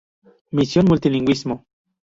Misión 0.57 0.85
Multilingüismo. 0.89 1.55